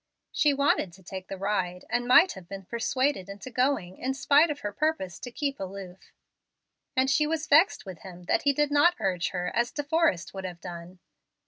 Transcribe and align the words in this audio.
She 0.31 0.51
wanted 0.51 0.91
to 0.93 1.03
take 1.03 1.27
the 1.27 1.37
ride, 1.37 1.85
and 1.87 2.07
might 2.07 2.31
have 2.31 2.49
been 2.49 2.65
persuaded 2.65 3.29
into 3.29 3.51
going, 3.51 3.97
in 3.99 4.15
spite 4.15 4.49
of 4.49 4.61
her 4.61 4.73
purpose 4.73 5.19
to 5.19 5.29
keep 5.29 5.59
aloof, 5.59 6.11
and 6.97 7.07
she 7.07 7.27
was 7.27 7.45
vexed 7.45 7.85
with 7.85 7.99
him 7.99 8.23
that 8.23 8.41
he 8.41 8.51
did 8.51 8.71
not 8.71 8.95
urge 8.99 9.29
her 9.29 9.51
as 9.55 9.69
De 9.71 9.83
Forrest 9.83 10.33
would 10.33 10.43
have 10.43 10.59
done. 10.59 10.97